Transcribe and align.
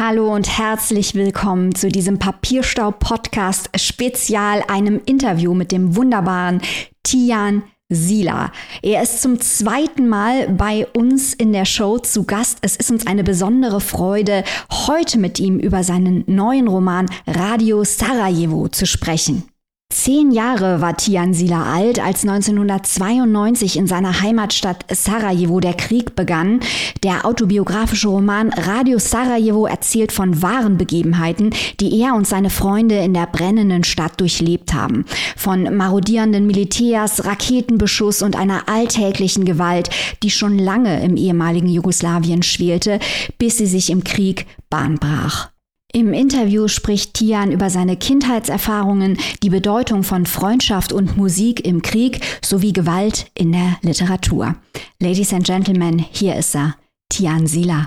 Hallo 0.00 0.32
und 0.32 0.46
herzlich 0.58 1.16
willkommen 1.16 1.74
zu 1.74 1.88
diesem 1.88 2.20
Papierstau-Podcast 2.20 3.68
Spezial, 3.74 4.62
einem 4.68 5.00
Interview 5.06 5.54
mit 5.54 5.72
dem 5.72 5.96
wunderbaren 5.96 6.62
Tian 7.02 7.64
Sila. 7.88 8.52
Er 8.80 9.02
ist 9.02 9.20
zum 9.20 9.40
zweiten 9.40 10.06
Mal 10.06 10.50
bei 10.50 10.86
uns 10.86 11.34
in 11.34 11.52
der 11.52 11.64
Show 11.64 11.98
zu 11.98 12.22
Gast. 12.22 12.58
Es 12.60 12.76
ist 12.76 12.92
uns 12.92 13.08
eine 13.08 13.24
besondere 13.24 13.80
Freude, 13.80 14.44
heute 14.70 15.18
mit 15.18 15.40
ihm 15.40 15.58
über 15.58 15.82
seinen 15.82 16.22
neuen 16.28 16.68
Roman 16.68 17.06
Radio 17.26 17.82
Sarajevo 17.82 18.68
zu 18.68 18.86
sprechen. 18.86 19.48
Zehn 19.98 20.30
Jahre 20.30 20.80
war 20.80 20.96
Tian 20.96 21.34
Sila 21.34 21.74
alt, 21.74 21.98
als 21.98 22.22
1992 22.22 23.76
in 23.76 23.88
seiner 23.88 24.20
Heimatstadt 24.20 24.84
Sarajevo 24.88 25.58
der 25.58 25.74
Krieg 25.74 26.14
begann. 26.14 26.60
Der 27.02 27.26
autobiografische 27.26 28.06
Roman 28.06 28.50
Radio 28.50 29.00
Sarajevo 29.00 29.66
erzählt 29.66 30.12
von 30.12 30.40
wahren 30.40 30.78
Begebenheiten, 30.78 31.50
die 31.80 32.00
er 32.00 32.14
und 32.14 32.28
seine 32.28 32.48
Freunde 32.48 32.94
in 32.94 33.12
der 33.12 33.26
brennenden 33.26 33.82
Stadt 33.82 34.20
durchlebt 34.20 34.72
haben. 34.72 35.04
Von 35.36 35.76
marodierenden 35.76 36.46
Militärs, 36.46 37.24
Raketenbeschuss 37.24 38.22
und 38.22 38.36
einer 38.36 38.68
alltäglichen 38.68 39.44
Gewalt, 39.44 39.90
die 40.22 40.30
schon 40.30 40.60
lange 40.60 41.02
im 41.02 41.16
ehemaligen 41.16 41.68
Jugoslawien 41.68 42.44
schwelte, 42.44 43.00
bis 43.38 43.58
sie 43.58 43.66
sich 43.66 43.90
im 43.90 44.04
Krieg 44.04 44.46
bahnbrach. 44.70 45.48
Im 45.92 46.12
Interview 46.12 46.68
spricht 46.68 47.14
Tian 47.14 47.50
über 47.50 47.70
seine 47.70 47.96
Kindheitserfahrungen, 47.96 49.18
die 49.42 49.48
Bedeutung 49.48 50.02
von 50.02 50.26
Freundschaft 50.26 50.92
und 50.92 51.16
Musik 51.16 51.64
im 51.64 51.80
Krieg 51.80 52.20
sowie 52.44 52.74
Gewalt 52.74 53.30
in 53.34 53.52
der 53.52 53.78
Literatur. 53.80 54.54
Ladies 55.00 55.32
and 55.32 55.46
Gentlemen, 55.46 55.98
hier 55.98 56.36
ist 56.36 56.54
er, 56.54 56.76
Tian 57.08 57.46
Sila. 57.46 57.86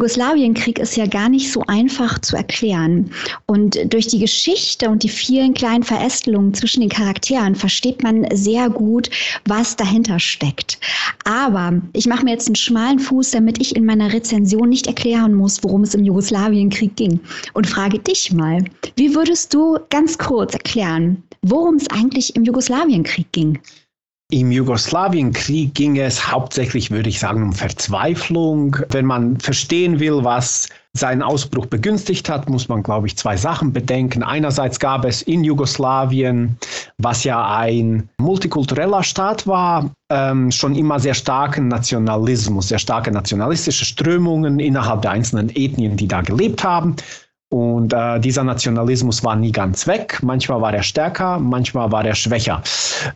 Jugoslawienkrieg 0.00 0.78
ist 0.78 0.96
ja 0.96 1.04
gar 1.04 1.28
nicht 1.28 1.52
so 1.52 1.62
einfach 1.66 2.18
zu 2.20 2.34
erklären. 2.34 3.10
Und 3.44 3.78
durch 3.92 4.06
die 4.06 4.18
Geschichte 4.18 4.88
und 4.88 5.02
die 5.02 5.10
vielen 5.10 5.52
kleinen 5.52 5.82
Verästelungen 5.82 6.54
zwischen 6.54 6.80
den 6.80 6.88
Charakteren 6.88 7.54
versteht 7.54 8.02
man 8.02 8.26
sehr 8.32 8.70
gut, 8.70 9.10
was 9.44 9.76
dahinter 9.76 10.18
steckt. 10.18 10.78
Aber 11.24 11.82
ich 11.92 12.06
mache 12.06 12.24
mir 12.24 12.30
jetzt 12.30 12.48
einen 12.48 12.56
schmalen 12.56 12.98
Fuß, 12.98 13.32
damit 13.32 13.60
ich 13.60 13.76
in 13.76 13.84
meiner 13.84 14.10
Rezension 14.10 14.70
nicht 14.70 14.86
erklären 14.86 15.34
muss, 15.34 15.62
worum 15.62 15.82
es 15.82 15.94
im 15.94 16.02
Jugoslawienkrieg 16.02 16.96
ging. 16.96 17.20
Und 17.52 17.66
frage 17.66 17.98
dich 17.98 18.32
mal, 18.32 18.64
wie 18.96 19.14
würdest 19.14 19.52
du 19.52 19.76
ganz 19.90 20.16
kurz 20.16 20.54
erklären, 20.54 21.22
worum 21.42 21.74
es 21.74 21.90
eigentlich 21.90 22.34
im 22.36 22.44
Jugoslawienkrieg 22.44 23.30
ging? 23.32 23.58
Im 24.30 24.52
Jugoslawienkrieg 24.52 25.74
ging 25.74 25.98
es 25.98 26.30
hauptsächlich, 26.30 26.92
würde 26.92 27.08
ich 27.08 27.18
sagen, 27.18 27.42
um 27.42 27.52
Verzweiflung. 27.52 28.76
Wenn 28.90 29.04
man 29.04 29.40
verstehen 29.40 29.98
will, 29.98 30.22
was 30.22 30.68
seinen 30.92 31.22
Ausbruch 31.22 31.66
begünstigt 31.66 32.28
hat, 32.28 32.48
muss 32.48 32.68
man, 32.68 32.82
glaube 32.82 33.08
ich, 33.08 33.16
zwei 33.16 33.36
Sachen 33.36 33.72
bedenken. 33.72 34.22
Einerseits 34.22 34.78
gab 34.78 35.04
es 35.04 35.22
in 35.22 35.42
Jugoslawien, 35.42 36.56
was 36.98 37.24
ja 37.24 37.56
ein 37.56 38.08
multikultureller 38.18 39.02
Staat 39.02 39.46
war, 39.46 39.90
ähm, 40.10 40.50
schon 40.50 40.76
immer 40.76 41.00
sehr 41.00 41.14
starken 41.14 41.68
Nationalismus, 41.68 42.68
sehr 42.68 42.78
starke 42.78 43.10
nationalistische 43.10 43.84
Strömungen 43.84 44.60
innerhalb 44.60 45.02
der 45.02 45.12
einzelnen 45.12 45.50
Ethnien, 45.50 45.96
die 45.96 46.08
da 46.08 46.20
gelebt 46.22 46.62
haben. 46.62 46.96
Und 47.52 47.92
äh, 47.92 48.20
dieser 48.20 48.44
Nationalismus 48.44 49.24
war 49.24 49.34
nie 49.34 49.50
ganz 49.50 49.88
weg. 49.88 50.20
Manchmal 50.22 50.60
war 50.60 50.72
er 50.72 50.84
stärker, 50.84 51.40
manchmal 51.40 51.90
war 51.90 52.04
er 52.04 52.14
schwächer. 52.14 52.62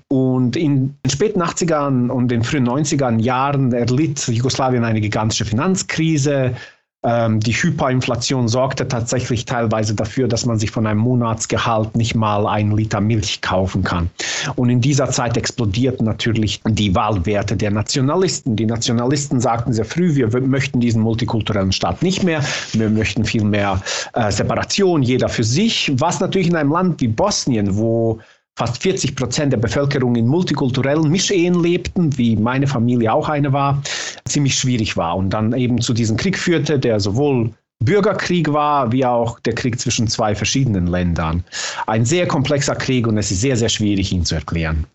Und 0.08 0.56
in 0.56 0.96
den 1.04 1.10
späten 1.10 1.40
80ern 1.40 2.08
und 2.08 2.28
den 2.28 2.42
frühen 2.42 2.68
90er 2.68 3.20
Jahren 3.20 3.72
erlitt 3.72 4.26
Jugoslawien 4.26 4.84
eine 4.84 5.00
gigantische 5.00 5.44
Finanzkrise. 5.44 6.56
Ähm, 7.04 7.38
die 7.40 7.52
Hyperinflation 7.52 8.48
sorgte 8.48 8.88
tatsächlich 8.88 9.44
teilweise 9.44 9.94
dafür, 9.94 10.26
dass 10.26 10.46
man 10.46 10.58
sich 10.58 10.70
von 10.70 10.86
einem 10.86 11.00
Monatsgehalt 11.00 11.94
nicht 11.96 12.14
mal 12.14 12.46
einen 12.46 12.74
Liter 12.76 13.00
Milch 13.00 13.42
kaufen 13.42 13.84
kann. 13.84 14.08
Und 14.56 14.70
in 14.70 14.80
dieser 14.80 15.10
Zeit 15.10 15.36
explodierten 15.36 16.06
natürlich 16.06 16.62
die 16.66 16.94
Wahlwerte 16.94 17.56
der 17.56 17.70
Nationalisten. 17.70 18.56
Die 18.56 18.66
Nationalisten 18.66 19.40
sagten 19.40 19.72
sehr 19.72 19.84
früh, 19.84 20.14
wir 20.14 20.28
möchten 20.40 20.80
diesen 20.80 21.02
multikulturellen 21.02 21.72
Staat 21.72 22.02
nicht 22.02 22.22
mehr. 22.22 22.42
Wir 22.72 22.88
möchten 22.88 23.24
viel 23.24 23.44
mehr 23.44 23.80
äh, 24.14 24.32
Separation, 24.32 25.02
jeder 25.02 25.28
für 25.28 25.44
sich. 25.44 25.92
Was 25.96 26.20
natürlich 26.20 26.48
in 26.48 26.56
einem 26.56 26.72
Land 26.72 27.00
wie 27.00 27.08
Bosnien, 27.08 27.76
wo 27.76 28.18
fast 28.56 28.82
40 28.82 29.16
Prozent 29.16 29.52
der 29.52 29.58
Bevölkerung 29.58 30.14
in 30.16 30.26
multikulturellen 30.26 31.10
Mischehen 31.10 31.62
lebten, 31.62 32.16
wie 32.16 32.36
meine 32.36 32.66
Familie 32.66 33.12
auch 33.12 33.28
eine 33.28 33.52
war, 33.52 33.82
ziemlich 34.26 34.56
schwierig 34.56 34.96
war 34.96 35.16
und 35.16 35.30
dann 35.30 35.52
eben 35.52 35.80
zu 35.80 35.92
diesem 35.92 36.16
Krieg 36.16 36.38
führte, 36.38 36.78
der 36.78 37.00
sowohl 37.00 37.52
Bürgerkrieg 37.82 38.52
war, 38.52 38.92
wie 38.92 39.04
auch 39.04 39.40
der 39.40 39.54
Krieg 39.54 39.78
zwischen 39.78 40.08
zwei 40.08 40.34
verschiedenen 40.34 40.86
Ländern. 40.86 41.44
Ein 41.86 42.04
sehr 42.04 42.26
komplexer 42.26 42.76
Krieg 42.76 43.06
und 43.06 43.18
es 43.18 43.30
ist 43.30 43.40
sehr, 43.40 43.56
sehr 43.56 43.68
schwierig, 43.68 44.12
ihn 44.12 44.24
zu 44.24 44.36
erklären. 44.36 44.86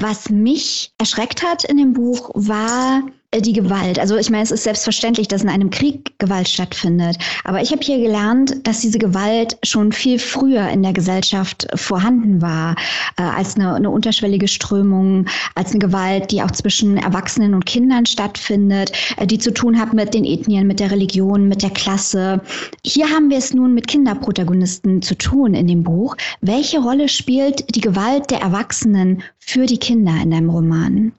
Was 0.00 0.30
mich 0.30 0.92
erschreckt 0.98 1.42
hat 1.42 1.64
in 1.64 1.78
dem 1.78 1.92
Buch 1.92 2.30
war 2.34 3.02
die 3.38 3.52
Gewalt. 3.52 4.00
Also 4.00 4.16
ich 4.16 4.28
meine, 4.28 4.42
es 4.42 4.50
ist 4.50 4.64
selbstverständlich, 4.64 5.28
dass 5.28 5.42
in 5.42 5.48
einem 5.48 5.70
Krieg 5.70 6.18
Gewalt 6.18 6.48
stattfindet. 6.48 7.16
Aber 7.44 7.62
ich 7.62 7.70
habe 7.70 7.82
hier 7.82 7.98
gelernt, 7.98 8.66
dass 8.66 8.80
diese 8.80 8.98
Gewalt 8.98 9.56
schon 9.62 9.92
viel 9.92 10.18
früher 10.18 10.68
in 10.68 10.82
der 10.82 10.92
Gesellschaft 10.92 11.68
vorhanden 11.76 12.42
war, 12.42 12.74
äh, 13.16 13.22
als 13.22 13.54
eine, 13.54 13.74
eine 13.74 13.90
unterschwellige 13.90 14.48
Strömung, 14.48 15.26
als 15.54 15.70
eine 15.70 15.78
Gewalt, 15.78 16.32
die 16.32 16.42
auch 16.42 16.50
zwischen 16.50 16.96
Erwachsenen 16.96 17.54
und 17.54 17.66
Kindern 17.66 18.04
stattfindet, 18.04 18.92
äh, 19.16 19.26
die 19.28 19.38
zu 19.38 19.52
tun 19.52 19.78
hat 19.78 19.92
mit 19.92 20.12
den 20.12 20.24
Ethnien, 20.24 20.66
mit 20.66 20.80
der 20.80 20.90
Religion, 20.90 21.46
mit 21.46 21.62
der 21.62 21.70
Klasse. 21.70 22.40
Hier 22.84 23.08
haben 23.08 23.30
wir 23.30 23.38
es 23.38 23.54
nun 23.54 23.74
mit 23.74 23.86
Kinderprotagonisten 23.86 25.02
zu 25.02 25.16
tun 25.16 25.54
in 25.54 25.68
dem 25.68 25.84
Buch. 25.84 26.16
Welche 26.40 26.80
Rolle 26.80 27.08
spielt 27.08 27.76
die 27.76 27.80
Gewalt 27.80 28.28
der 28.32 28.40
Erwachsenen 28.40 29.22
für 29.38 29.66
die 29.66 29.78
Kinder 29.78 30.14
in 30.20 30.32
deinem 30.32 30.50
Roman? 30.50 31.12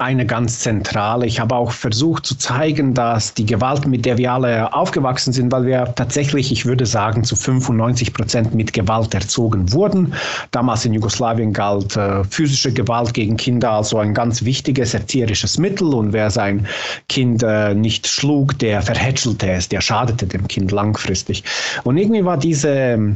Eine 0.00 0.24
ganz 0.24 0.60
zentrale. 0.60 1.26
Ich 1.26 1.40
habe 1.40 1.54
auch 1.54 1.72
versucht 1.72 2.24
zu 2.24 2.36
zeigen, 2.36 2.94
dass 2.94 3.34
die 3.34 3.44
Gewalt, 3.44 3.86
mit 3.86 4.06
der 4.06 4.16
wir 4.16 4.32
alle 4.32 4.72
aufgewachsen 4.72 5.32
sind, 5.32 5.52
weil 5.52 5.66
wir 5.66 5.92
tatsächlich, 5.94 6.50
ich 6.50 6.64
würde 6.64 6.86
sagen, 6.86 7.22
zu 7.22 7.36
95 7.36 8.14
Prozent 8.14 8.54
mit 8.54 8.72
Gewalt 8.72 9.12
erzogen 9.12 9.72
wurden. 9.72 10.14
Damals 10.52 10.84
in 10.84 10.94
Jugoslawien 10.94 11.52
galt 11.52 11.96
äh, 11.96 12.24
physische 12.24 12.72
Gewalt 12.72 13.12
gegen 13.12 13.36
Kinder 13.36 13.72
als 13.72 13.90
so 13.90 13.98
ein 13.98 14.14
ganz 14.14 14.44
wichtiges 14.44 14.94
erzieherisches 14.94 15.58
Mittel 15.58 15.92
und 15.92 16.12
wer 16.12 16.30
sein 16.30 16.66
Kind 17.08 17.42
äh, 17.42 17.74
nicht 17.74 18.06
schlug, 18.06 18.58
der 18.58 18.80
verhätschelte 18.82 19.50
es, 19.50 19.68
der 19.68 19.82
schadete 19.82 20.26
dem 20.26 20.48
Kind 20.48 20.72
langfristig. 20.72 21.44
Und 21.84 21.98
irgendwie 21.98 22.24
war 22.24 22.38
diese 22.38 23.14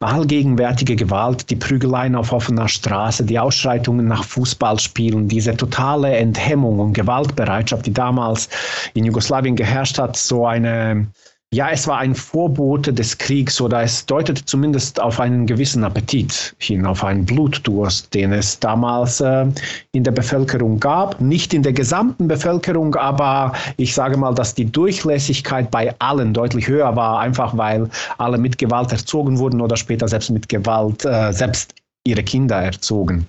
allgegenwärtige 0.00 0.96
Gewalt, 0.96 1.50
die 1.50 1.56
Prügeleien 1.56 2.14
auf 2.14 2.32
offener 2.32 2.68
Straße, 2.68 3.24
die 3.24 3.38
Ausschreitungen 3.38 4.06
nach 4.06 4.24
Fußballspielen, 4.24 5.28
diese 5.28 5.56
totale 5.56 6.16
Enthemmung 6.16 6.78
und 6.78 6.92
Gewaltbereitschaft, 6.94 7.86
die 7.86 7.92
damals 7.92 8.48
in 8.94 9.04
Jugoslawien 9.04 9.56
geherrscht 9.56 9.98
hat, 9.98 10.16
so 10.16 10.46
eine 10.46 11.08
ja, 11.50 11.70
es 11.70 11.88
war 11.88 11.98
ein 11.98 12.14
Vorbote 12.14 12.92
des 12.92 13.16
Kriegs 13.16 13.58
oder 13.60 13.82
es 13.82 14.04
deutete 14.04 14.44
zumindest 14.44 15.00
auf 15.00 15.18
einen 15.18 15.46
gewissen 15.46 15.82
Appetit 15.82 16.54
hin, 16.58 16.84
auf 16.84 17.02
einen 17.02 17.24
Blutdurst, 17.24 18.12
den 18.12 18.34
es 18.34 18.60
damals 18.60 19.22
äh, 19.22 19.46
in 19.92 20.04
der 20.04 20.10
Bevölkerung 20.10 20.78
gab. 20.78 21.18
Nicht 21.22 21.54
in 21.54 21.62
der 21.62 21.72
gesamten 21.72 22.28
Bevölkerung, 22.28 22.94
aber 22.96 23.54
ich 23.78 23.94
sage 23.94 24.18
mal, 24.18 24.34
dass 24.34 24.54
die 24.54 24.66
Durchlässigkeit 24.66 25.70
bei 25.70 25.94
allen 26.00 26.34
deutlich 26.34 26.68
höher 26.68 26.94
war, 26.94 27.20
einfach 27.20 27.56
weil 27.56 27.88
alle 28.18 28.36
mit 28.36 28.58
Gewalt 28.58 28.92
erzogen 28.92 29.38
wurden 29.38 29.62
oder 29.62 29.78
später 29.78 30.06
selbst 30.06 30.30
mit 30.30 30.50
Gewalt 30.50 31.06
äh, 31.06 31.32
selbst 31.32 31.74
ihre 32.04 32.24
Kinder 32.24 32.56
erzogen. 32.56 33.26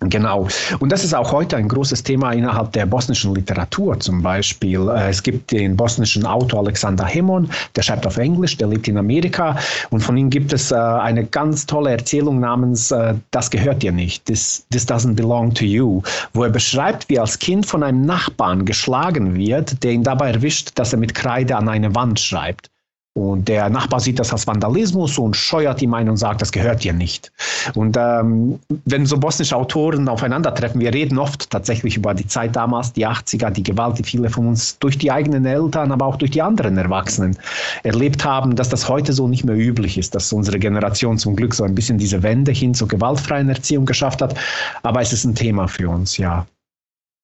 Genau. 0.00 0.48
Und 0.80 0.90
das 0.90 1.04
ist 1.04 1.14
auch 1.14 1.30
heute 1.32 1.56
ein 1.56 1.68
großes 1.68 2.02
Thema 2.02 2.32
innerhalb 2.32 2.72
der 2.72 2.84
bosnischen 2.84 3.34
Literatur 3.34 3.98
zum 4.00 4.22
Beispiel. 4.22 4.88
Äh, 4.88 5.10
es 5.10 5.22
gibt 5.22 5.52
den 5.52 5.76
bosnischen 5.76 6.26
Autor 6.26 6.60
Alexander 6.60 7.04
Hemon, 7.04 7.48
der 7.76 7.82
schreibt 7.82 8.06
auf 8.06 8.16
Englisch, 8.16 8.56
der 8.56 8.68
lebt 8.68 8.88
in 8.88 8.98
Amerika. 8.98 9.56
Und 9.90 10.00
von 10.00 10.16
ihm 10.16 10.30
gibt 10.30 10.52
es 10.52 10.72
äh, 10.72 10.74
eine 10.74 11.24
ganz 11.24 11.64
tolle 11.64 11.92
Erzählung 11.92 12.40
namens 12.40 12.90
äh, 12.90 13.14
Das 13.30 13.50
gehört 13.50 13.82
dir 13.82 13.92
nicht, 13.92 14.24
this, 14.26 14.66
this 14.70 14.86
doesn't 14.86 15.14
belong 15.14 15.54
to 15.54 15.64
you, 15.64 16.02
wo 16.32 16.42
er 16.42 16.50
beschreibt, 16.50 17.08
wie 17.08 17.18
als 17.18 17.38
Kind 17.38 17.64
von 17.64 17.82
einem 17.82 18.02
Nachbarn 18.02 18.64
geschlagen 18.64 19.36
wird, 19.36 19.82
der 19.84 19.92
ihn 19.92 20.02
dabei 20.02 20.32
erwischt, 20.32 20.72
dass 20.74 20.92
er 20.92 20.98
mit 20.98 21.14
Kreide 21.14 21.56
an 21.56 21.68
eine 21.68 21.94
Wand 21.94 22.18
schreibt. 22.18 22.73
Und 23.16 23.46
der 23.46 23.70
Nachbar 23.70 24.00
sieht 24.00 24.18
das 24.18 24.32
als 24.32 24.44
Vandalismus 24.44 25.18
und 25.18 25.36
scheuert 25.36 25.80
ihm 25.80 25.94
ein 25.94 26.08
und 26.08 26.16
sagt, 26.16 26.42
das 26.42 26.50
gehört 26.50 26.82
dir 26.82 26.92
nicht. 26.92 27.30
Und 27.74 27.96
ähm, 27.96 28.58
wenn 28.86 29.06
so 29.06 29.18
bosnische 29.18 29.54
Autoren 29.54 30.08
aufeinandertreffen, 30.08 30.80
wir 30.80 30.92
reden 30.92 31.18
oft 31.18 31.48
tatsächlich 31.48 31.96
über 31.96 32.12
die 32.12 32.26
Zeit 32.26 32.56
damals, 32.56 32.92
die 32.92 33.06
80er, 33.06 33.50
die 33.50 33.62
Gewalt, 33.62 34.00
die 34.00 34.02
viele 34.02 34.30
von 34.30 34.48
uns 34.48 34.80
durch 34.80 34.98
die 34.98 35.12
eigenen 35.12 35.46
Eltern, 35.46 35.92
aber 35.92 36.06
auch 36.06 36.16
durch 36.16 36.32
die 36.32 36.42
anderen 36.42 36.76
Erwachsenen 36.76 37.38
erlebt 37.84 38.24
haben, 38.24 38.56
dass 38.56 38.68
das 38.68 38.88
heute 38.88 39.12
so 39.12 39.28
nicht 39.28 39.44
mehr 39.44 39.56
üblich 39.56 39.96
ist, 39.96 40.16
dass 40.16 40.32
unsere 40.32 40.58
Generation 40.58 41.16
zum 41.16 41.36
Glück 41.36 41.54
so 41.54 41.62
ein 41.62 41.76
bisschen 41.76 41.98
diese 41.98 42.24
Wende 42.24 42.50
hin 42.50 42.74
zur 42.74 42.88
gewaltfreien 42.88 43.48
Erziehung 43.48 43.86
geschafft 43.86 44.22
hat. 44.22 44.34
Aber 44.82 45.00
es 45.00 45.12
ist 45.12 45.24
ein 45.24 45.36
Thema 45.36 45.68
für 45.68 45.88
uns, 45.88 46.16
ja. 46.16 46.46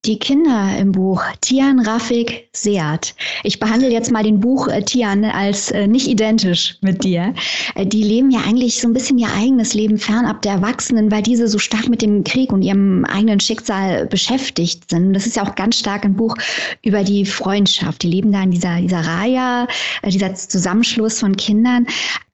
Die 0.06 0.18
Kinder 0.18 0.78
im 0.78 0.92
Buch, 0.92 1.22
Tian, 1.42 1.78
Rafik, 1.78 2.48
Seat. 2.54 3.14
Ich 3.44 3.60
behandle 3.60 3.90
jetzt 3.90 4.10
mal 4.10 4.22
den 4.22 4.40
Buch 4.40 4.66
äh, 4.66 4.82
Tian 4.82 5.26
als 5.26 5.70
äh, 5.72 5.86
nicht 5.86 6.06
identisch 6.08 6.78
mit 6.80 7.04
dir. 7.04 7.34
Äh, 7.74 7.84
die 7.84 8.02
leben 8.02 8.30
ja 8.30 8.40
eigentlich 8.40 8.80
so 8.80 8.88
ein 8.88 8.94
bisschen 8.94 9.18
ihr 9.18 9.28
eigenes 9.30 9.74
Leben 9.74 9.98
fernab 9.98 10.40
der 10.40 10.52
Erwachsenen, 10.52 11.12
weil 11.12 11.20
diese 11.20 11.48
so 11.48 11.58
stark 11.58 11.90
mit 11.90 12.00
dem 12.00 12.24
Krieg 12.24 12.50
und 12.50 12.62
ihrem 12.62 13.04
eigenen 13.04 13.40
Schicksal 13.40 14.06
beschäftigt 14.06 14.88
sind. 14.88 15.12
Das 15.12 15.26
ist 15.26 15.36
ja 15.36 15.42
auch 15.42 15.54
ganz 15.54 15.78
stark 15.78 16.06
ein 16.06 16.16
Buch 16.16 16.34
über 16.82 17.04
die 17.04 17.26
Freundschaft. 17.26 18.02
Die 18.02 18.08
leben 18.08 18.32
da 18.32 18.42
in 18.42 18.52
dieser, 18.52 18.80
dieser 18.80 19.00
Raya, 19.00 19.68
äh, 20.00 20.08
dieser 20.08 20.34
Zusammenschluss 20.34 21.20
von 21.20 21.36
Kindern. 21.36 21.86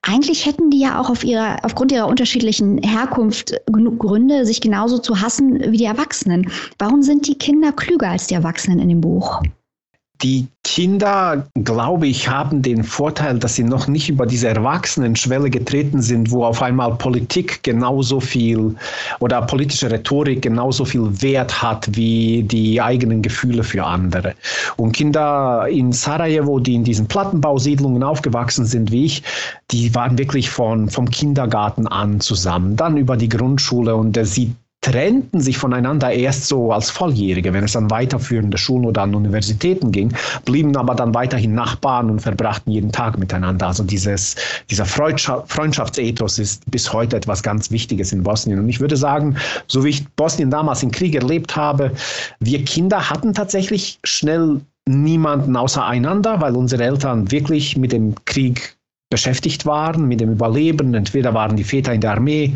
Eigentlich 0.09 0.45
hätten 0.45 0.69
die 0.69 0.79
ja 0.79 1.01
auch 1.01 1.09
auf 1.09 1.25
ihrer, 1.25 1.57
aufgrund 1.63 1.91
ihrer 1.91 2.07
unterschiedlichen 2.07 2.77
Herkunft 2.77 3.53
genug 3.65 3.99
Gründe, 3.99 4.45
sich 4.45 4.61
genauso 4.61 4.99
zu 4.99 5.19
hassen 5.19 5.59
wie 5.71 5.77
die 5.77 5.83
Erwachsenen. 5.83 6.49
Warum 6.79 7.03
sind 7.03 7.27
die 7.27 7.37
Kinder 7.37 7.73
klüger 7.73 8.09
als 8.09 8.27
die 8.27 8.35
Erwachsenen 8.35 8.79
in 8.79 8.87
dem 8.87 9.01
Buch? 9.01 9.41
Die 10.23 10.47
Kinder, 10.63 11.47
glaube 11.63 12.07
ich, 12.07 12.27
haben 12.27 12.61
den 12.61 12.83
Vorteil, 12.83 13.37
dass 13.37 13.55
sie 13.55 13.63
noch 13.63 13.87
nicht 13.87 14.09
über 14.09 14.25
diese 14.25 14.47
Erwachsenenschwelle 14.47 15.49
getreten 15.49 16.01
sind, 16.01 16.31
wo 16.31 16.43
auf 16.43 16.61
einmal 16.61 16.95
Politik 16.95 17.61
genauso 17.63 18.19
viel 18.19 18.75
oder 19.19 19.43
politische 19.43 19.91
Rhetorik 19.91 20.41
genauso 20.41 20.85
viel 20.85 21.21
Wert 21.21 21.61
hat 21.61 21.87
wie 21.95 22.43
die 22.43 22.81
eigenen 22.81 23.21
Gefühle 23.21 23.63
für 23.63 23.83
andere. 23.83 24.33
Und 24.75 24.93
Kinder 24.93 25.67
in 25.69 25.91
Sarajevo, 25.91 26.59
die 26.59 26.75
in 26.75 26.83
diesen 26.83 27.07
Plattenbausiedlungen 27.07 28.03
aufgewachsen 28.03 28.65
sind 28.65 28.91
wie 28.91 29.05
ich, 29.05 29.23
die 29.71 29.93
waren 29.93 30.17
wirklich 30.17 30.49
von, 30.49 30.89
vom 30.89 31.09
Kindergarten 31.09 31.87
an 31.87 32.19
zusammen, 32.19 32.75
dann 32.75 32.97
über 32.97 33.17
die 33.17 33.29
Grundschule 33.29 33.95
und 33.95 34.17
sie 34.25 34.55
trennten 34.87 35.41
sich 35.41 35.57
voneinander 35.57 36.11
erst 36.11 36.47
so 36.47 36.71
als 36.71 36.89
Volljährige, 36.89 37.51
wenn 37.51 37.65
es 37.65 37.75
an 37.75 37.91
weiterführende 37.91 38.57
Schulen 38.57 38.85
oder 38.85 39.01
an 39.01 39.15
Universitäten 39.15 39.91
ging, 39.91 40.13
blieben 40.45 40.77
aber 40.77 40.95
dann 40.95 41.13
weiterhin 41.13 41.53
Nachbarn 41.53 42.09
und 42.09 42.21
verbrachten 42.21 42.71
jeden 42.71 42.93
Tag 42.93 43.17
miteinander. 43.17 43.67
Also 43.67 43.83
dieses, 43.83 44.37
dieser 44.69 44.85
Freundschaftsethos 44.85 46.39
ist 46.39 46.71
bis 46.71 46.93
heute 46.93 47.17
etwas 47.17 47.43
ganz 47.43 47.69
Wichtiges 47.69 48.13
in 48.13 48.23
Bosnien. 48.23 48.59
Und 48.59 48.69
ich 48.69 48.79
würde 48.79 48.95
sagen, 48.95 49.35
so 49.67 49.83
wie 49.83 49.89
ich 49.89 50.07
Bosnien 50.15 50.51
damals 50.51 50.83
im 50.83 50.91
Krieg 50.91 51.15
erlebt 51.15 51.57
habe, 51.57 51.91
wir 52.39 52.63
Kinder 52.63 53.09
hatten 53.09 53.33
tatsächlich 53.33 53.99
schnell 54.05 54.61
niemanden 54.87 55.57
außer 55.57 55.85
einander, 55.85 56.39
weil 56.39 56.55
unsere 56.55 56.85
Eltern 56.85 57.29
wirklich 57.29 57.75
mit 57.75 57.91
dem 57.91 58.15
Krieg 58.23 58.76
beschäftigt 59.09 59.65
waren 59.65 60.07
mit 60.07 60.19
dem 60.19 60.31
Überleben. 60.31 60.93
Entweder 60.93 61.33
waren 61.33 61.55
die 61.55 61.63
Väter 61.63 61.93
in 61.93 62.01
der 62.01 62.11
Armee 62.11 62.53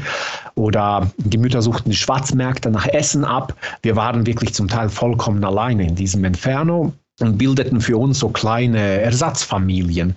oder 0.55 1.09
die 1.17 1.37
Mütter 1.37 1.61
suchten 1.61 1.89
die 1.89 1.95
Schwarzmärkte 1.95 2.69
nach 2.69 2.87
Essen 2.87 3.23
ab. 3.23 3.55
Wir 3.81 3.95
waren 3.95 4.25
wirklich 4.25 4.53
zum 4.53 4.67
Teil 4.67 4.89
vollkommen 4.89 5.43
alleine 5.43 5.87
in 5.87 5.95
diesem 5.95 6.25
Inferno 6.25 6.93
und 7.19 7.37
bildeten 7.37 7.79
für 7.79 7.97
uns 7.97 8.19
so 8.19 8.29
kleine 8.29 8.79
Ersatzfamilien. 8.79 10.15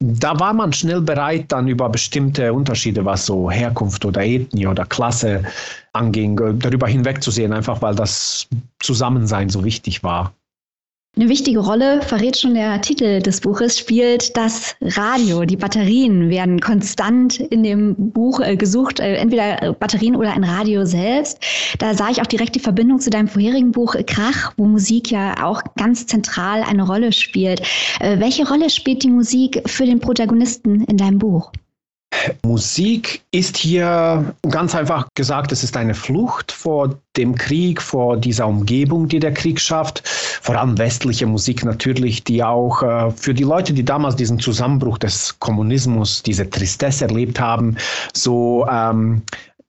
Da 0.00 0.38
war 0.40 0.52
man 0.52 0.72
schnell 0.72 1.02
bereit, 1.02 1.46
dann 1.48 1.68
über 1.68 1.88
bestimmte 1.88 2.52
Unterschiede, 2.52 3.04
was 3.04 3.26
so 3.26 3.50
Herkunft 3.50 4.04
oder 4.04 4.24
Ethnie 4.24 4.66
oder 4.66 4.86
Klasse 4.86 5.44
anging, 5.92 6.58
darüber 6.58 6.88
hinwegzusehen, 6.88 7.52
einfach 7.52 7.82
weil 7.82 7.94
das 7.94 8.48
Zusammensein 8.80 9.48
so 9.50 9.64
wichtig 9.64 10.02
war. 10.02 10.32
Eine 11.18 11.30
wichtige 11.30 11.60
Rolle, 11.60 12.02
verrät 12.02 12.36
schon 12.36 12.52
der 12.52 12.78
Titel 12.82 13.22
des 13.22 13.40
Buches, 13.40 13.78
spielt 13.78 14.36
das 14.36 14.76
Radio. 14.82 15.46
Die 15.46 15.56
Batterien 15.56 16.28
werden 16.28 16.60
konstant 16.60 17.40
in 17.40 17.62
dem 17.62 17.94
Buch 18.12 18.40
äh, 18.40 18.54
gesucht, 18.54 19.00
äh, 19.00 19.14
entweder 19.14 19.72
Batterien 19.72 20.14
oder 20.14 20.34
ein 20.34 20.44
Radio 20.44 20.84
selbst. 20.84 21.38
Da 21.78 21.94
sah 21.94 22.10
ich 22.10 22.20
auch 22.20 22.26
direkt 22.26 22.54
die 22.54 22.60
Verbindung 22.60 23.00
zu 23.00 23.08
deinem 23.08 23.28
vorherigen 23.28 23.72
Buch 23.72 23.96
Krach, 24.06 24.52
wo 24.58 24.66
Musik 24.66 25.10
ja 25.10 25.42
auch 25.42 25.62
ganz 25.78 26.06
zentral 26.06 26.62
eine 26.62 26.86
Rolle 26.86 27.12
spielt. 27.12 27.62
Äh, 27.98 28.20
welche 28.20 28.46
Rolle 28.46 28.68
spielt 28.68 29.02
die 29.02 29.08
Musik 29.08 29.62
für 29.64 29.86
den 29.86 30.00
Protagonisten 30.00 30.84
in 30.84 30.98
deinem 30.98 31.18
Buch? 31.18 31.50
Musik 32.44 33.22
ist 33.30 33.56
hier 33.56 34.34
ganz 34.48 34.74
einfach 34.74 35.08
gesagt, 35.14 35.52
es 35.52 35.64
ist 35.64 35.76
eine 35.76 35.94
Flucht 35.94 36.52
vor 36.52 36.98
dem 37.16 37.34
Krieg, 37.34 37.80
vor 37.80 38.16
dieser 38.16 38.46
Umgebung, 38.46 39.08
die 39.08 39.18
der 39.18 39.32
Krieg 39.32 39.60
schafft. 39.60 40.02
Vor 40.06 40.56
allem 40.56 40.78
westliche 40.78 41.26
Musik 41.26 41.64
natürlich, 41.64 42.24
die 42.24 42.42
auch 42.42 42.82
äh, 42.82 43.10
für 43.10 43.34
die 43.34 43.44
Leute, 43.44 43.72
die 43.72 43.84
damals 43.84 44.16
diesen 44.16 44.38
Zusammenbruch 44.38 44.98
des 44.98 45.38
Kommunismus, 45.38 46.22
diese 46.22 46.48
Tristesse 46.48 47.06
erlebt 47.06 47.40
haben, 47.40 47.76
so 48.12 48.66
ähm, 48.70 49.22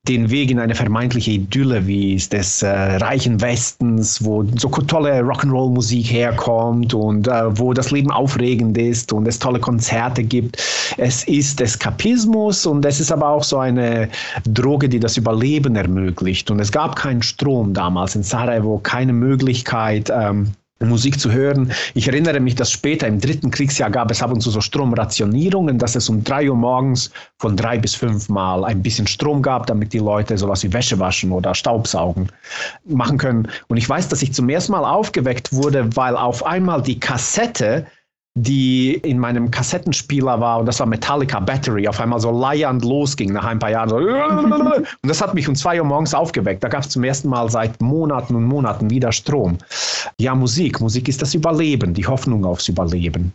den 0.08 0.30
Weg 0.30 0.50
in 0.50 0.58
eine 0.58 0.74
vermeintliche 0.74 1.32
Idylle 1.32 1.86
wie 1.86 2.16
des 2.16 2.62
äh, 2.62 2.68
reichen 2.68 3.40
Westens, 3.40 4.24
wo 4.24 4.44
so 4.56 4.68
tolle 4.68 5.20
Rock'n'Roll-Musik 5.20 6.10
herkommt 6.10 6.94
und 6.94 7.28
äh, 7.28 7.58
wo 7.58 7.72
das 7.74 7.90
Leben 7.90 8.10
aufregend 8.10 8.78
ist 8.78 9.12
und 9.12 9.28
es 9.28 9.38
tolle 9.38 9.60
Konzerte 9.60 10.24
gibt. 10.24 10.62
Es 10.96 11.24
ist 11.24 11.60
Eskapismus 11.60 12.66
und 12.66 12.84
es 12.84 13.00
ist 13.00 13.12
aber 13.12 13.28
auch 13.28 13.44
so 13.44 13.58
eine 13.58 14.08
Droge, 14.44 14.88
die 14.88 15.00
das 15.00 15.16
Überleben 15.16 15.76
ermöglicht. 15.76 16.50
Und 16.50 16.60
es 16.60 16.72
gab 16.72 16.96
keinen 16.96 17.22
Strom 17.22 17.74
damals 17.74 18.16
in 18.16 18.22
Sarajevo, 18.22 18.78
keine 18.78 19.12
Möglichkeit, 19.12 20.10
ähm, 20.10 20.52
Musik 20.80 21.18
zu 21.18 21.32
hören. 21.32 21.72
Ich 21.94 22.06
erinnere 22.06 22.38
mich, 22.38 22.54
dass 22.54 22.70
später 22.70 23.08
im 23.08 23.20
dritten 23.20 23.50
Kriegsjahr 23.50 23.90
gab 23.90 24.10
es 24.10 24.22
ab 24.22 24.30
und 24.30 24.40
zu 24.40 24.50
so 24.50 24.60
Stromrationierungen, 24.60 25.78
dass 25.78 25.96
es 25.96 26.08
um 26.08 26.22
drei 26.22 26.48
Uhr 26.48 26.56
morgens 26.56 27.10
von 27.38 27.56
drei 27.56 27.78
bis 27.78 27.96
fünf 27.96 28.28
Mal 28.28 28.64
ein 28.64 28.82
bisschen 28.82 29.06
Strom 29.08 29.42
gab, 29.42 29.66
damit 29.66 29.92
die 29.92 29.98
Leute 29.98 30.38
sowas 30.38 30.62
wie 30.62 30.72
Wäsche 30.72 30.98
waschen 30.98 31.32
oder 31.32 31.54
Staubsaugen 31.54 32.30
machen 32.84 33.18
können. 33.18 33.48
Und 33.66 33.76
ich 33.76 33.88
weiß, 33.88 34.08
dass 34.08 34.22
ich 34.22 34.32
zum 34.32 34.48
ersten 34.48 34.72
Mal 34.72 34.84
aufgeweckt 34.84 35.52
wurde, 35.52 35.96
weil 35.96 36.16
auf 36.16 36.46
einmal 36.46 36.80
die 36.80 37.00
Kassette 37.00 37.86
die 38.42 38.94
in 38.94 39.18
meinem 39.18 39.50
Kassettenspieler 39.50 40.40
war 40.40 40.58
und 40.60 40.66
das 40.66 40.80
war 40.80 40.86
Metallica 40.86 41.40
Battery, 41.40 41.88
auf 41.88 42.00
einmal 42.00 42.20
so 42.20 42.30
leiernd 42.30 42.84
losging 42.84 43.32
nach 43.32 43.44
ein 43.44 43.58
paar 43.58 43.70
Jahren. 43.70 43.88
So, 43.88 43.96
und 43.98 44.86
das 45.02 45.20
hat 45.20 45.34
mich 45.34 45.48
um 45.48 45.54
zwei 45.54 45.80
Uhr 45.80 45.86
morgens 45.86 46.14
aufgeweckt. 46.14 46.62
Da 46.62 46.68
gab 46.68 46.82
es 46.82 46.90
zum 46.90 47.04
ersten 47.04 47.28
Mal 47.28 47.50
seit 47.50 47.80
Monaten 47.80 48.34
und 48.34 48.44
Monaten 48.44 48.90
wieder 48.90 49.12
Strom. 49.12 49.58
Ja, 50.20 50.34
Musik. 50.34 50.80
Musik 50.80 51.08
ist 51.08 51.20
das 51.22 51.34
Überleben, 51.34 51.94
die 51.94 52.06
Hoffnung 52.06 52.44
aufs 52.44 52.68
Überleben. 52.68 53.32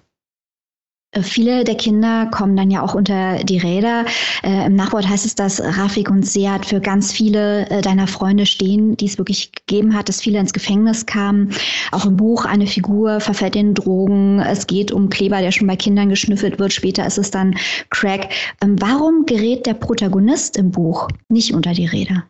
Viele 1.21 1.63
der 1.63 1.75
Kinder 1.75 2.25
kommen 2.27 2.55
dann 2.55 2.71
ja 2.71 2.81
auch 2.81 2.95
unter 2.95 3.43
die 3.43 3.59
Räder. 3.59 4.05
Äh, 4.43 4.65
Im 4.65 4.75
Nachwort 4.75 5.07
heißt 5.07 5.25
es, 5.25 5.35
dass 5.35 5.61
Rafik 5.61 6.09
und 6.09 6.25
Seat 6.25 6.65
für 6.65 6.79
ganz 6.79 7.11
viele 7.11 7.69
äh, 7.69 7.81
deiner 7.81 8.07
Freunde 8.07 8.47
stehen, 8.47 8.97
die 8.97 9.05
es 9.05 9.19
wirklich 9.19 9.51
gegeben 9.51 9.95
hat, 9.95 10.09
dass 10.09 10.21
viele 10.21 10.39
ins 10.39 10.53
Gefängnis 10.53 11.05
kamen. 11.05 11.51
Auch 11.91 12.05
im 12.05 12.17
Buch 12.17 12.45
eine 12.45 12.65
Figur 12.65 13.19
verfällt 13.19 13.55
in 13.55 13.75
Drogen. 13.75 14.39
Es 14.39 14.65
geht 14.65 14.91
um 14.91 15.09
Kleber, 15.09 15.39
der 15.41 15.51
schon 15.51 15.67
bei 15.67 15.75
Kindern 15.75 16.09
geschnüffelt 16.09 16.57
wird. 16.57 16.73
Später 16.73 17.05
ist 17.05 17.19
es 17.19 17.29
dann 17.29 17.55
Crack. 17.91 18.29
Ähm, 18.61 18.75
warum 18.81 19.25
gerät 19.27 19.67
der 19.67 19.75
Protagonist 19.75 20.57
im 20.57 20.71
Buch 20.71 21.07
nicht 21.29 21.53
unter 21.53 21.73
die 21.73 21.85
Räder? 21.85 22.23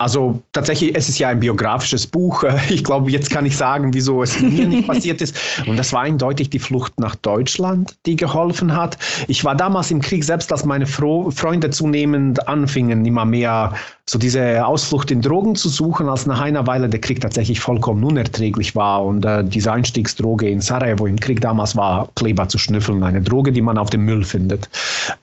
Also 0.00 0.40
tatsächlich, 0.52 0.94
es 0.94 1.08
ist 1.08 1.18
ja 1.18 1.28
ein 1.28 1.40
biografisches 1.40 2.06
Buch. 2.06 2.44
Ich 2.68 2.84
glaube, 2.84 3.10
jetzt 3.10 3.30
kann 3.30 3.46
ich 3.46 3.56
sagen, 3.56 3.92
wieso 3.92 4.22
es 4.22 4.38
mir 4.40 4.66
nicht 4.66 4.86
passiert 4.86 5.20
ist. 5.20 5.36
Und 5.66 5.76
das 5.76 5.92
war 5.92 6.02
eindeutig 6.02 6.50
die 6.50 6.58
Flucht 6.58 6.98
nach 7.00 7.16
Deutschland, 7.16 7.96
die 8.06 8.14
geholfen 8.14 8.76
hat. 8.76 8.96
Ich 9.26 9.44
war 9.44 9.56
damals 9.56 9.90
im 9.90 10.00
Krieg, 10.00 10.22
selbst 10.22 10.52
als 10.52 10.64
meine 10.64 10.86
Fro 10.86 11.30
Freunde 11.30 11.70
zunehmend 11.70 12.46
anfingen, 12.46 13.04
immer 13.04 13.24
mehr 13.24 13.74
so 14.08 14.18
diese 14.18 14.64
Ausflucht 14.64 15.10
in 15.10 15.20
Drogen 15.20 15.54
zu 15.54 15.68
suchen, 15.68 16.08
als 16.08 16.24
nach 16.24 16.40
einer 16.40 16.66
Weile 16.66 16.88
der 16.88 16.98
Krieg 16.98 17.20
tatsächlich 17.20 17.60
vollkommen 17.60 18.02
unerträglich 18.04 18.74
war. 18.74 19.04
Und 19.04 19.26
äh, 19.26 19.44
diese 19.44 19.70
Einstiegsdroge 19.70 20.48
in 20.48 20.62
Sarajevo 20.62 21.06
im 21.06 21.20
Krieg 21.20 21.42
damals 21.42 21.76
war 21.76 22.08
Kleber 22.14 22.48
zu 22.48 22.56
schnüffeln, 22.56 23.02
eine 23.02 23.20
Droge, 23.20 23.52
die 23.52 23.60
man 23.60 23.76
auf 23.76 23.90
dem 23.90 24.06
Müll 24.06 24.24
findet. 24.24 24.70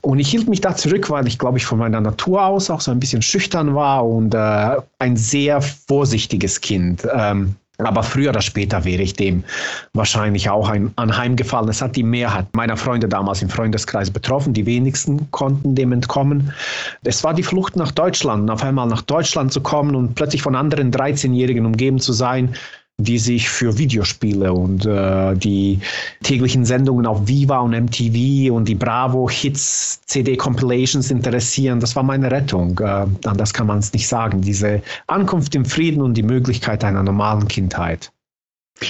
Und 0.02 0.20
ich 0.20 0.28
hielt 0.28 0.48
mich 0.48 0.60
da 0.60 0.76
zurück, 0.76 1.10
weil 1.10 1.26
ich, 1.26 1.36
glaube 1.36 1.58
ich, 1.58 1.66
von 1.66 1.80
meiner 1.80 2.00
Natur 2.00 2.44
aus 2.46 2.70
auch 2.70 2.80
so 2.80 2.92
ein 2.92 3.00
bisschen 3.00 3.22
schüchtern 3.22 3.74
war 3.74 4.06
und 4.06 4.34
äh, 4.34 4.76
ein 5.00 5.16
sehr 5.16 5.60
vorsichtiges 5.60 6.60
Kind. 6.60 7.06
Ähm, 7.12 7.56
aber 7.78 8.02
früher 8.02 8.30
oder 8.30 8.40
später 8.40 8.84
wäre 8.84 9.02
ich 9.02 9.14
dem 9.14 9.44
wahrscheinlich 9.92 10.48
auch 10.48 10.68
ein, 10.68 10.92
anheimgefallen. 10.96 11.68
Es 11.68 11.82
hat 11.82 11.96
die 11.96 12.02
Mehrheit 12.02 12.46
meiner 12.54 12.76
Freunde 12.76 13.08
damals 13.08 13.42
im 13.42 13.48
Freundeskreis 13.48 14.10
betroffen. 14.10 14.54
Die 14.54 14.66
wenigsten 14.66 15.30
konnten 15.30 15.74
dem 15.74 15.92
entkommen. 15.92 16.52
Es 17.04 17.22
war 17.22 17.34
die 17.34 17.42
Flucht 17.42 17.76
nach 17.76 17.92
Deutschland. 17.92 18.50
Auf 18.50 18.62
einmal 18.62 18.86
nach 18.86 19.02
Deutschland 19.02 19.52
zu 19.52 19.60
kommen 19.60 19.94
und 19.94 20.14
plötzlich 20.14 20.42
von 20.42 20.54
anderen 20.54 20.90
13-Jährigen 20.90 21.66
umgeben 21.66 21.98
zu 21.98 22.12
sein, 22.12 22.54
die 22.98 23.18
sich 23.18 23.48
für 23.48 23.76
Videospiele 23.76 24.52
und 24.52 24.86
äh, 24.86 25.34
die 25.36 25.80
täglichen 26.22 26.64
Sendungen 26.64 27.04
auf 27.04 27.28
Viva 27.28 27.58
und 27.58 27.72
MTV 27.72 28.50
und 28.54 28.66
die 28.66 28.74
Bravo 28.74 29.28
Hits 29.28 30.00
CD 30.06 30.36
Compilations 30.36 31.10
interessieren. 31.10 31.78
Das 31.78 31.94
war 31.94 32.02
meine 32.02 32.30
Rettung. 32.30 32.78
Äh, 32.78 33.06
anders 33.26 33.52
kann 33.52 33.66
man 33.66 33.78
es 33.78 33.92
nicht 33.92 34.08
sagen. 34.08 34.40
Diese 34.40 34.82
Ankunft 35.08 35.54
im 35.54 35.66
Frieden 35.66 36.00
und 36.00 36.14
die 36.14 36.22
Möglichkeit 36.22 36.84
einer 36.84 37.02
normalen 37.02 37.46
Kindheit. 37.48 38.10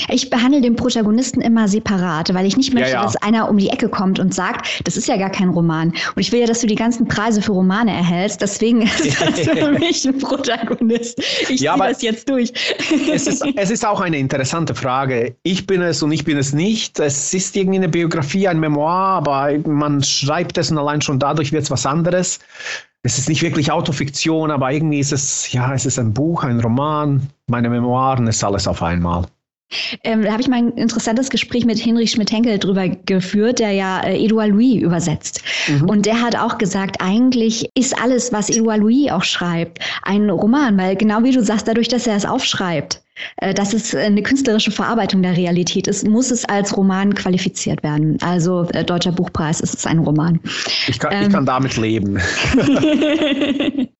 Ich 0.08 0.30
behandle 0.30 0.60
den 0.60 0.74
Protagonisten 0.74 1.40
immer 1.40 1.68
separat, 1.68 2.34
weil 2.34 2.44
ich 2.46 2.56
nicht 2.56 2.74
möchte, 2.74 2.90
ja, 2.90 2.96
ja. 2.96 3.02
dass 3.04 3.16
einer 3.16 3.48
um 3.48 3.56
die 3.56 3.68
Ecke 3.68 3.88
kommt 3.88 4.18
und 4.18 4.34
sagt, 4.34 4.80
das 4.84 4.96
ist 4.96 5.06
ja 5.06 5.16
gar 5.16 5.30
kein 5.30 5.50
Roman. 5.50 5.90
Und 5.90 6.20
ich 6.20 6.32
will 6.32 6.40
ja, 6.40 6.46
dass 6.46 6.60
du 6.60 6.66
die 6.66 6.74
ganzen 6.74 7.06
Preise 7.06 7.40
für 7.40 7.52
Romane 7.52 7.92
erhältst. 7.92 8.40
Deswegen 8.40 8.82
ist 8.82 9.20
das 9.20 9.40
für 9.40 9.70
mich 9.78 10.04
ein 10.04 10.18
Protagonist. 10.18 11.20
Ich 11.48 11.60
ja, 11.60 11.74
ziehe 11.74 11.88
das 11.88 12.02
jetzt 12.02 12.28
durch. 12.28 12.52
Es 13.12 13.28
ist, 13.28 13.44
es 13.54 13.70
ist 13.70 13.86
auch 13.86 14.00
eine 14.00 14.18
interessante 14.18 14.74
Frage. 14.74 15.36
Ich 15.44 15.66
bin 15.66 15.82
es 15.82 16.02
und 16.02 16.10
ich 16.10 16.24
bin 16.24 16.36
es 16.36 16.52
nicht. 16.52 16.98
Es 16.98 17.32
ist 17.32 17.54
irgendwie 17.56 17.78
eine 17.78 17.88
Biografie, 17.88 18.48
ein 18.48 18.58
Memoir, 18.58 18.90
aber 18.90 19.56
man 19.66 20.02
schreibt 20.02 20.58
es 20.58 20.70
und 20.70 20.78
allein 20.78 21.00
schon 21.00 21.20
dadurch 21.20 21.52
wird 21.52 21.62
es 21.62 21.70
was 21.70 21.86
anderes. 21.86 22.40
Es 23.02 23.18
ist 23.18 23.28
nicht 23.28 23.42
wirklich 23.42 23.70
Autofiktion, 23.70 24.50
aber 24.50 24.72
irgendwie 24.72 24.98
ist 24.98 25.12
es, 25.12 25.52
ja, 25.52 25.72
es 25.72 25.86
ist 25.86 25.96
ein 25.96 26.12
Buch, 26.12 26.42
ein 26.42 26.58
Roman, 26.58 27.28
meine 27.46 27.70
Memoiren, 27.70 28.26
ist 28.26 28.42
alles 28.42 28.66
auf 28.66 28.82
einmal. 28.82 29.26
Ähm, 30.04 30.22
da 30.22 30.32
habe 30.32 30.40
ich 30.40 30.48
mal 30.48 30.58
ein 30.58 30.72
interessantes 30.72 31.30
Gespräch 31.30 31.64
mit 31.64 31.78
Hinrich 31.78 32.12
Schmidt-Henkel 32.12 32.58
drüber 32.58 32.88
geführt, 32.88 33.58
der 33.58 33.72
ja 33.72 34.00
äh, 34.00 34.24
Edouard 34.24 34.50
Louis 34.50 34.80
übersetzt. 34.80 35.42
Mhm. 35.66 35.88
Und 35.88 36.06
der 36.06 36.20
hat 36.20 36.36
auch 36.36 36.58
gesagt, 36.58 36.98
eigentlich 37.00 37.68
ist 37.74 38.00
alles, 38.00 38.32
was 38.32 38.48
Edouard 38.48 38.78
Louis 38.78 39.10
auch 39.10 39.24
schreibt, 39.24 39.80
ein 40.02 40.30
Roman, 40.30 40.78
weil 40.78 40.96
genau 40.96 41.22
wie 41.24 41.32
du 41.32 41.42
sagst, 41.42 41.66
dadurch, 41.66 41.88
dass 41.88 42.06
er 42.06 42.16
es 42.16 42.24
aufschreibt, 42.24 43.02
äh, 43.38 43.54
dass 43.54 43.72
es 43.72 43.94
eine 43.94 44.22
künstlerische 44.22 44.70
Verarbeitung 44.70 45.22
der 45.22 45.36
Realität 45.36 45.88
ist, 45.88 46.06
muss 46.06 46.30
es 46.30 46.44
als 46.44 46.76
Roman 46.76 47.14
qualifiziert 47.14 47.82
werden. 47.82 48.18
Also 48.22 48.68
äh, 48.72 48.84
Deutscher 48.84 49.12
Buchpreis 49.12 49.60
ist 49.60 49.74
es 49.74 49.86
ein 49.86 49.98
Roman. 49.98 50.38
Ich 50.86 51.00
kann, 51.00 51.12
ähm, 51.12 51.22
ich 51.22 51.32
kann 51.32 51.46
damit 51.46 51.76
leben. 51.76 52.20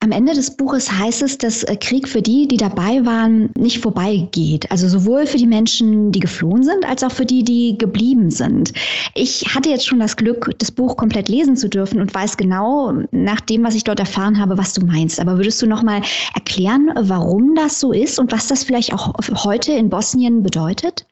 Am 0.00 0.10
Ende 0.10 0.34
des 0.34 0.56
Buches 0.56 0.90
heißt 0.90 1.22
es, 1.22 1.38
dass 1.38 1.62
äh, 1.62 1.76
Krieg 1.76 2.08
für 2.08 2.22
die, 2.22 2.48
die 2.48 2.56
dabei 2.56 3.04
waren, 3.04 3.50
nicht 3.56 3.78
vorbeigeht. 3.80 4.70
Also 4.70 4.88
sowohl 4.88 5.26
für 5.26 5.36
die 5.36 5.46
Menschen, 5.46 6.10
die 6.10 6.18
geflohen 6.18 6.64
sind, 6.64 6.84
als 6.84 7.04
auch 7.04 7.12
für 7.12 7.24
die, 7.24 7.44
die 7.44 7.78
geblieben 7.78 8.30
sind. 8.30 8.72
Ich 9.14 9.54
hatte 9.54 9.70
jetzt 9.70 9.86
schon 9.86 10.00
das 10.00 10.16
Glück, 10.16 10.50
das 10.58 10.72
Buch 10.72 10.96
komplett 10.96 11.28
lesen 11.28 11.56
zu 11.56 11.68
dürfen 11.68 12.00
und 12.00 12.12
weiß 12.12 12.36
genau, 12.36 12.92
nach 13.12 13.40
dem, 13.40 13.62
was 13.62 13.76
ich 13.76 13.84
dort 13.84 14.00
erfahren 14.00 14.40
habe, 14.40 14.58
was 14.58 14.74
du 14.74 14.84
meinst. 14.84 15.20
Aber 15.20 15.36
würdest 15.36 15.62
du 15.62 15.66
noch 15.66 15.82
mal 15.82 16.02
erklären, 16.34 16.90
warum 17.00 17.54
das 17.54 17.78
so 17.78 17.92
ist 17.92 18.18
und 18.18 18.32
was 18.32 18.48
das 18.48 18.64
vielleicht 18.64 18.92
auch 18.92 19.14
heute 19.44 19.72
in 19.72 19.88
Bosnien 19.88 20.42
bedeutet? 20.42 21.06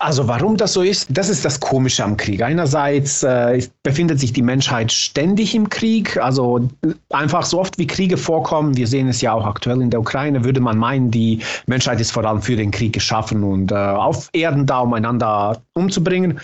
Also 0.00 0.28
warum 0.28 0.56
das 0.56 0.74
so 0.74 0.82
ist, 0.82 1.08
das 1.10 1.28
ist 1.28 1.44
das 1.44 1.58
Komische 1.58 2.04
am 2.04 2.16
Krieg. 2.16 2.42
Einerseits 2.42 3.24
äh, 3.24 3.60
befindet 3.82 4.20
sich 4.20 4.32
die 4.32 4.42
Menschheit 4.42 4.92
ständig 4.92 5.54
im 5.54 5.68
Krieg, 5.68 6.16
also 6.18 6.68
einfach 7.10 7.44
so 7.44 7.58
oft 7.60 7.78
wie 7.78 7.86
Kriege 7.86 8.16
vorkommen, 8.16 8.76
wir 8.76 8.86
sehen 8.86 9.08
es 9.08 9.20
ja 9.20 9.32
auch 9.32 9.44
aktuell 9.44 9.82
in 9.82 9.90
der 9.90 10.00
Ukraine, 10.00 10.44
würde 10.44 10.60
man 10.60 10.78
meinen, 10.78 11.10
die 11.10 11.40
Menschheit 11.66 12.00
ist 12.00 12.12
vor 12.12 12.24
allem 12.24 12.42
für 12.42 12.54
den 12.54 12.70
Krieg 12.70 12.92
geschaffen 12.92 13.42
und 13.42 13.72
äh, 13.72 13.74
auf 13.74 14.28
Erden 14.32 14.66
da, 14.66 14.80
um 14.80 14.94
einander 14.94 15.60
umzubringen. 15.74 16.38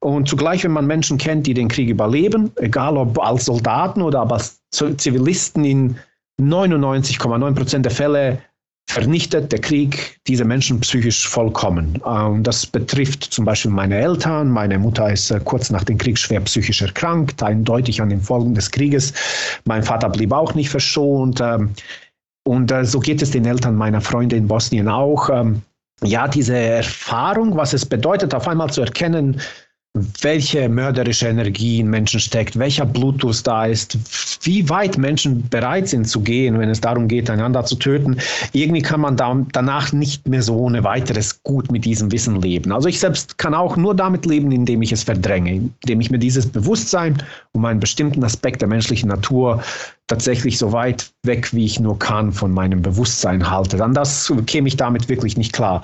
Und 0.00 0.28
zugleich, 0.28 0.64
wenn 0.64 0.72
man 0.72 0.86
Menschen 0.86 1.18
kennt, 1.18 1.46
die 1.46 1.54
den 1.54 1.68
Krieg 1.68 1.88
überleben, 1.88 2.52
egal 2.56 2.96
ob 2.96 3.18
als 3.18 3.44
Soldaten 3.46 4.00
oder 4.02 4.30
als 4.30 4.60
Zivilisten 4.70 5.64
in 5.64 5.96
99,9 6.40 7.54
Prozent 7.54 7.84
der 7.84 7.92
Fälle 7.92 8.38
vernichtet 8.88 9.50
der 9.50 9.60
Krieg 9.60 10.20
diese 10.26 10.44
Menschen 10.44 10.80
psychisch 10.80 11.28
vollkommen. 11.28 11.96
Und 12.02 12.44
das 12.44 12.66
betrifft 12.66 13.24
zum 13.24 13.44
Beispiel 13.44 13.70
meine 13.70 13.96
Eltern. 13.96 14.50
Meine 14.50 14.78
Mutter 14.78 15.10
ist 15.10 15.30
äh, 15.30 15.40
kurz 15.42 15.70
nach 15.70 15.84
dem 15.84 15.98
Krieg 15.98 16.18
schwer 16.18 16.40
psychisch 16.40 16.82
erkrankt, 16.82 17.42
eindeutig 17.42 18.00
an 18.00 18.10
den 18.10 18.20
Folgen 18.20 18.54
des 18.54 18.70
Krieges. 18.70 19.12
Mein 19.64 19.82
Vater 19.82 20.08
blieb 20.10 20.32
auch 20.32 20.54
nicht 20.54 20.70
verschont. 20.70 21.40
Ähm, 21.40 21.70
und 22.46 22.70
äh, 22.70 22.84
so 22.84 23.00
geht 23.00 23.22
es 23.22 23.30
den 23.30 23.46
Eltern 23.46 23.74
meiner 23.74 24.00
Freunde 24.00 24.36
in 24.36 24.46
Bosnien 24.46 24.88
auch. 24.88 25.30
Ähm, 25.30 25.62
ja, 26.02 26.28
diese 26.28 26.56
Erfahrung, 26.56 27.56
was 27.56 27.72
es 27.72 27.86
bedeutet, 27.86 28.34
auf 28.34 28.46
einmal 28.46 28.70
zu 28.70 28.82
erkennen, 28.82 29.40
welche 30.22 30.68
mörderische 30.68 31.28
Energie 31.28 31.78
in 31.78 31.88
Menschen 31.88 32.18
steckt, 32.18 32.58
welcher 32.58 32.84
Bluetooth 32.84 33.46
da 33.46 33.66
ist, 33.66 33.96
wie 34.44 34.68
weit 34.68 34.98
Menschen 34.98 35.48
bereit 35.48 35.88
sind 35.88 36.08
zu 36.08 36.20
gehen, 36.20 36.58
wenn 36.58 36.68
es 36.68 36.80
darum 36.80 37.06
geht, 37.06 37.30
einander 37.30 37.64
zu 37.64 37.76
töten. 37.76 38.18
Irgendwie 38.52 38.82
kann 38.82 39.00
man 39.00 39.16
da, 39.16 39.36
danach 39.52 39.92
nicht 39.92 40.26
mehr 40.26 40.42
so 40.42 40.56
ohne 40.56 40.82
weiteres 40.82 41.40
gut 41.44 41.70
mit 41.70 41.84
diesem 41.84 42.10
Wissen 42.10 42.40
leben. 42.40 42.72
Also 42.72 42.88
ich 42.88 42.98
selbst 42.98 43.38
kann 43.38 43.54
auch 43.54 43.76
nur 43.76 43.94
damit 43.94 44.26
leben, 44.26 44.50
indem 44.50 44.82
ich 44.82 44.90
es 44.90 45.04
verdränge, 45.04 45.70
indem 45.84 46.00
ich 46.00 46.10
mir 46.10 46.18
dieses 46.18 46.46
Bewusstsein 46.46 47.22
um 47.52 47.64
einen 47.64 47.78
bestimmten 47.78 48.24
Aspekt 48.24 48.62
der 48.62 48.68
menschlichen 48.68 49.08
Natur 49.08 49.62
tatsächlich 50.06 50.58
so 50.58 50.72
weit 50.72 51.10
weg, 51.22 51.54
wie 51.54 51.64
ich 51.64 51.80
nur 51.80 51.98
kann, 51.98 52.32
von 52.32 52.52
meinem 52.52 52.82
Bewusstsein 52.82 53.50
halte. 53.50 53.78
Dann 53.78 53.94
das 53.94 54.30
käme 54.46 54.68
ich 54.68 54.76
damit 54.76 55.08
wirklich 55.08 55.38
nicht 55.38 55.54
klar. 55.54 55.80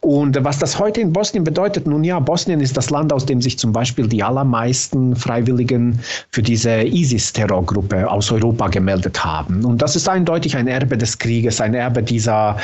Und 0.00 0.42
was 0.44 0.58
das 0.58 0.78
heute 0.78 1.00
in 1.00 1.12
Bosnien 1.12 1.42
bedeutet, 1.42 1.86
nun 1.86 2.04
ja, 2.04 2.20
Bosnien 2.20 2.60
ist 2.60 2.76
das 2.76 2.90
Land, 2.90 3.12
aus 3.12 3.26
dem 3.26 3.42
sich 3.42 3.58
zum 3.58 3.72
Beispiel 3.72 4.06
die 4.06 4.22
allermeisten 4.22 5.16
Freiwilligen 5.16 5.98
für 6.30 6.42
diese 6.42 6.82
ISIS-Terrorgruppe 6.82 8.08
aus 8.08 8.30
Europa 8.30 8.68
gemeldet 8.68 9.24
haben. 9.24 9.64
Und 9.64 9.82
das 9.82 9.96
ist 9.96 10.08
eindeutig 10.08 10.56
ein 10.56 10.68
Erbe 10.68 10.96
des 10.96 11.18
Krieges, 11.18 11.60
ein 11.60 11.74
Erbe 11.74 12.04
dieser 12.04 12.58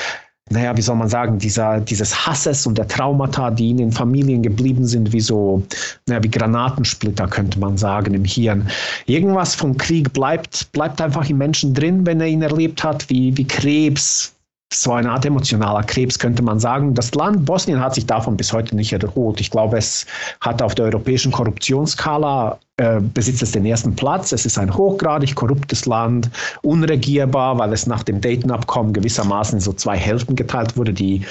naja, 0.50 0.76
wie 0.76 0.82
soll 0.82 0.96
man 0.96 1.08
sagen, 1.08 1.38
dieser, 1.38 1.80
dieses 1.80 2.26
Hasses 2.26 2.66
und 2.66 2.76
der 2.76 2.88
Traumata, 2.88 3.50
die 3.50 3.70
in 3.70 3.78
den 3.78 3.92
Familien 3.92 4.42
geblieben 4.42 4.84
sind, 4.84 5.12
wie 5.12 5.20
so, 5.20 5.62
naja, 6.06 6.22
wie 6.22 6.30
Granatensplitter, 6.30 7.28
könnte 7.28 7.58
man 7.58 7.78
sagen, 7.78 8.12
im 8.12 8.24
Hirn. 8.24 8.68
Irgendwas 9.06 9.54
vom 9.54 9.76
Krieg 9.76 10.12
bleibt, 10.12 10.70
bleibt 10.72 11.00
einfach 11.00 11.28
im 11.30 11.38
Menschen 11.38 11.74
drin, 11.74 12.04
wenn 12.06 12.20
er 12.20 12.26
ihn 12.26 12.42
erlebt 12.42 12.84
hat, 12.84 13.08
wie, 13.08 13.36
wie 13.36 13.46
Krebs, 13.46 14.34
so 14.72 14.92
eine 14.92 15.10
Art 15.10 15.24
emotionaler 15.24 15.82
Krebs, 15.82 16.18
könnte 16.18 16.42
man 16.42 16.58
sagen. 16.58 16.94
Das 16.94 17.14
Land 17.14 17.44
Bosnien 17.44 17.80
hat 17.80 17.94
sich 17.94 18.06
davon 18.06 18.36
bis 18.36 18.52
heute 18.52 18.74
nicht 18.74 18.92
erholt. 18.92 19.40
Ich 19.40 19.50
glaube, 19.50 19.76
es 19.76 20.06
hat 20.40 20.62
auf 20.62 20.74
der 20.74 20.86
europäischen 20.86 21.32
Korruptionsskala 21.32 22.58
äh, 22.78 23.00
besitzt 23.00 23.42
es 23.42 23.52
den 23.52 23.66
ersten 23.66 23.94
Platz. 23.94 24.32
Es 24.32 24.46
ist 24.46 24.58
ein 24.58 24.74
hochgradig 24.74 25.34
korruptes 25.34 25.86
Land, 25.86 26.30
unregierbar, 26.62 27.58
weil 27.58 27.72
es 27.72 27.86
nach 27.86 28.02
dem 28.02 28.20
Dayton-Abkommen 28.20 28.92
gewissermaßen 28.92 29.58
in 29.58 29.60
so 29.60 29.72
zwei 29.72 29.96
Hälften 29.96 30.36
geteilt 30.36 30.76
wurde, 30.76 30.92
die 30.92 31.22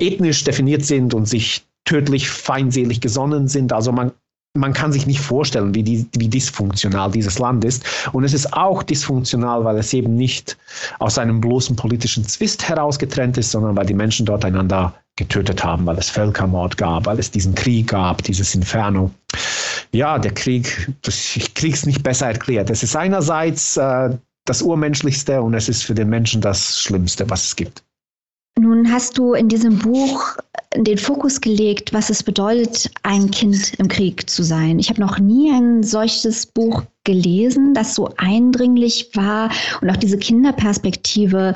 ethnisch 0.00 0.44
definiert 0.44 0.84
sind 0.84 1.14
und 1.14 1.26
sich 1.26 1.64
tödlich 1.84 2.30
feindselig 2.30 3.00
gesonnen 3.00 3.48
sind. 3.48 3.72
Also 3.72 3.92
man 3.92 4.12
man 4.56 4.72
kann 4.72 4.92
sich 4.92 5.06
nicht 5.06 5.20
vorstellen, 5.20 5.74
wie, 5.74 5.82
die, 5.82 6.06
wie 6.16 6.28
dysfunktional 6.28 7.10
dieses 7.10 7.40
Land 7.40 7.64
ist. 7.64 7.84
Und 8.12 8.22
es 8.22 8.32
ist 8.32 8.52
auch 8.52 8.84
dysfunktional, 8.84 9.64
weil 9.64 9.76
es 9.78 9.92
eben 9.92 10.14
nicht 10.14 10.56
aus 11.00 11.18
einem 11.18 11.40
bloßen 11.40 11.74
politischen 11.74 12.24
Zwist 12.24 12.68
herausgetrennt 12.68 13.36
ist, 13.36 13.50
sondern 13.50 13.76
weil 13.76 13.86
die 13.86 13.94
Menschen 13.94 14.26
dort 14.26 14.44
einander 14.44 14.94
getötet 15.16 15.64
haben, 15.64 15.86
weil 15.86 15.98
es 15.98 16.08
Völkermord 16.08 16.76
gab, 16.76 17.06
weil 17.06 17.18
es 17.18 17.32
diesen 17.32 17.54
Krieg 17.56 17.88
gab, 17.88 18.22
dieses 18.22 18.54
Inferno. 18.54 19.10
Ja, 19.92 20.18
der 20.18 20.32
Krieg, 20.32 20.90
das, 21.02 21.36
ich 21.36 21.54
krieg's 21.54 21.84
nicht 21.84 22.04
besser 22.04 22.28
erklärt. 22.28 22.70
Es 22.70 22.84
ist 22.84 22.94
einerseits 22.94 23.76
äh, 23.76 24.16
das 24.44 24.62
Urmenschlichste 24.62 25.42
und 25.42 25.54
es 25.54 25.68
ist 25.68 25.82
für 25.82 25.94
den 25.94 26.08
Menschen 26.08 26.40
das 26.40 26.80
Schlimmste, 26.80 27.28
was 27.28 27.44
es 27.44 27.56
gibt. 27.56 27.82
Nun 28.58 28.92
hast 28.92 29.18
du 29.18 29.34
in 29.34 29.48
diesem 29.48 29.80
Buch 29.80 30.36
den 30.76 30.98
Fokus 30.98 31.40
gelegt, 31.40 31.92
was 31.92 32.10
es 32.10 32.22
bedeutet, 32.22 32.90
ein 33.02 33.30
Kind 33.30 33.74
im 33.78 33.88
Krieg 33.88 34.28
zu 34.28 34.42
sein. 34.42 34.78
Ich 34.78 34.90
habe 34.90 35.00
noch 35.00 35.18
nie 35.18 35.50
ein 35.52 35.82
solches 35.82 36.46
Buch 36.46 36.82
gelesen, 37.04 37.74
das 37.74 37.94
so 37.94 38.10
eindringlich 38.16 39.10
war 39.14 39.50
und 39.80 39.90
auch 39.90 39.96
diese 39.96 40.18
Kinderperspektive 40.18 41.54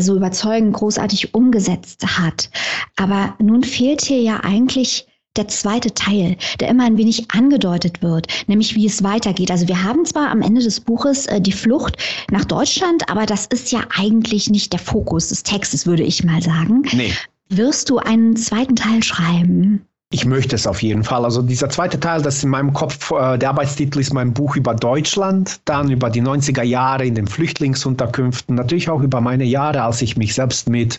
so 0.00 0.16
überzeugend 0.16 0.74
großartig 0.74 1.34
umgesetzt 1.34 2.04
hat. 2.18 2.50
Aber 2.96 3.34
nun 3.40 3.62
fehlt 3.62 4.02
hier 4.02 4.20
ja 4.20 4.40
eigentlich 4.42 5.06
der 5.36 5.48
zweite 5.48 5.94
Teil, 5.94 6.36
der 6.58 6.68
immer 6.68 6.84
ein 6.84 6.98
wenig 6.98 7.30
angedeutet 7.30 8.02
wird, 8.02 8.26
nämlich 8.46 8.74
wie 8.74 8.86
es 8.86 9.02
weitergeht. 9.02 9.50
Also 9.50 9.68
wir 9.68 9.82
haben 9.82 10.04
zwar 10.04 10.30
am 10.30 10.42
Ende 10.42 10.62
des 10.62 10.80
Buches 10.80 11.26
äh, 11.26 11.40
die 11.40 11.52
Flucht 11.52 11.96
nach 12.30 12.44
Deutschland, 12.44 13.08
aber 13.08 13.26
das 13.26 13.46
ist 13.46 13.70
ja 13.70 13.80
eigentlich 13.96 14.50
nicht 14.50 14.72
der 14.72 14.80
Fokus 14.80 15.28
des 15.28 15.42
Textes, 15.42 15.86
würde 15.86 16.02
ich 16.02 16.24
mal 16.24 16.42
sagen. 16.42 16.82
Nee. 16.92 17.12
Wirst 17.48 17.90
du 17.90 17.98
einen 17.98 18.36
zweiten 18.36 18.76
Teil 18.76 19.02
schreiben? 19.02 19.86
Ich 20.12 20.24
möchte 20.24 20.56
es 20.56 20.66
auf 20.66 20.82
jeden 20.82 21.04
Fall. 21.04 21.24
Also 21.24 21.40
dieser 21.40 21.68
zweite 21.68 22.00
Teil, 22.00 22.20
das 22.20 22.38
ist 22.38 22.42
in 22.42 22.50
meinem 22.50 22.72
Kopf, 22.72 23.12
äh, 23.12 23.38
der 23.38 23.50
Arbeitstitel 23.50 24.00
ist 24.00 24.12
mein 24.12 24.34
Buch 24.34 24.56
über 24.56 24.74
Deutschland, 24.74 25.60
dann 25.66 25.88
über 25.88 26.10
die 26.10 26.20
90er 26.20 26.64
Jahre 26.64 27.06
in 27.06 27.14
den 27.14 27.28
Flüchtlingsunterkünften, 27.28 28.56
natürlich 28.56 28.90
auch 28.90 29.02
über 29.02 29.20
meine 29.20 29.44
Jahre, 29.44 29.84
als 29.84 30.02
ich 30.02 30.16
mich 30.16 30.34
selbst 30.34 30.68
mit 30.68 30.98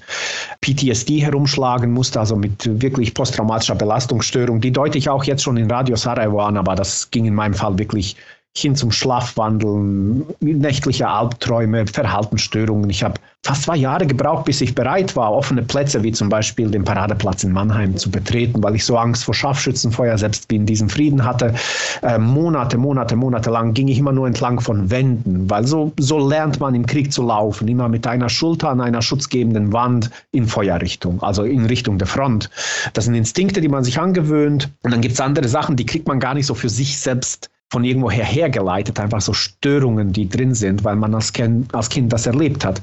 PTSD 0.61 1.19
herumschlagen 1.19 1.91
musste, 1.91 2.21
also 2.21 2.37
mit 2.37 2.81
wirklich 2.81 3.13
posttraumatischer 3.13 3.75
Belastungsstörung, 3.75 4.61
die 4.61 4.71
deute 4.71 4.97
ich 4.97 5.09
auch 5.09 5.25
jetzt 5.25 5.43
schon 5.43 5.57
in 5.57 5.69
Radio 5.69 5.97
Sarajevo 5.97 6.39
an, 6.39 6.55
aber 6.55 6.75
das 6.75 7.11
ging 7.11 7.25
in 7.25 7.35
meinem 7.35 7.53
Fall 7.53 7.77
wirklich 7.77 8.15
hin 8.57 8.75
zum 8.75 8.91
Schlafwandeln, 8.91 10.25
nächtliche 10.41 11.07
Albträume, 11.07 11.87
Verhaltensstörungen. 11.87 12.89
Ich 12.89 13.01
habe 13.01 13.13
fast 13.43 13.63
zwei 13.63 13.77
Jahre 13.77 14.05
gebraucht, 14.05 14.45
bis 14.45 14.59
ich 14.59 14.75
bereit 14.75 15.15
war, 15.15 15.31
offene 15.31 15.63
Plätze 15.63 16.03
wie 16.03 16.11
zum 16.11 16.27
Beispiel 16.27 16.69
den 16.69 16.83
Paradeplatz 16.83 17.43
in 17.45 17.53
Mannheim 17.53 17.95
zu 17.95 18.11
betreten, 18.11 18.61
weil 18.61 18.75
ich 18.75 18.85
so 18.85 18.97
Angst 18.97 19.23
vor 19.23 19.33
Scharfschützenfeuer 19.33 20.17
selbst 20.17 20.45
wie 20.49 20.57
in 20.57 20.65
diesem 20.65 20.89
Frieden 20.89 21.23
hatte. 21.23 21.55
Äh, 22.01 22.19
Monate, 22.19 22.77
Monate, 22.77 23.15
Monate 23.15 23.49
lang 23.49 23.73
ging 23.73 23.87
ich 23.87 23.97
immer 23.97 24.11
nur 24.11 24.27
entlang 24.27 24.59
von 24.59 24.91
Wänden, 24.91 25.49
weil 25.49 25.65
so, 25.65 25.93
so 25.97 26.19
lernt 26.19 26.59
man 26.59 26.75
im 26.75 26.85
Krieg 26.85 27.13
zu 27.13 27.23
laufen, 27.23 27.69
immer 27.69 27.87
mit 27.87 28.05
einer 28.05 28.29
Schulter 28.29 28.69
an 28.69 28.81
einer 28.81 29.01
schutzgebenden 29.01 29.71
Wand 29.71 30.11
in 30.33 30.45
Feuerrichtung, 30.45 31.23
also 31.23 31.43
in 31.43 31.65
Richtung 31.65 31.97
der 31.97 32.07
Front. 32.07 32.49
Das 32.93 33.05
sind 33.05 33.15
Instinkte, 33.15 33.61
die 33.61 33.69
man 33.69 33.85
sich 33.85 33.97
angewöhnt. 33.97 34.69
Und 34.83 34.91
dann 34.91 34.99
gibt 34.99 35.13
es 35.13 35.21
andere 35.21 35.47
Sachen, 35.47 35.77
die 35.77 35.85
kriegt 35.85 36.07
man 36.07 36.19
gar 36.19 36.33
nicht 36.33 36.45
so 36.45 36.53
für 36.53 36.69
sich 36.69 36.99
selbst 36.99 37.49
von 37.71 37.85
irgendwoher 37.85 38.25
hergeleitet, 38.25 38.99
einfach 38.99 39.21
so 39.21 39.31
Störungen, 39.31 40.11
die 40.11 40.27
drin 40.27 40.53
sind, 40.53 40.83
weil 40.83 40.97
man 40.97 41.15
als 41.15 41.31
kind, 41.31 41.73
als 41.73 41.87
kind 41.87 42.11
das 42.11 42.27
erlebt 42.27 42.65
hat. 42.65 42.81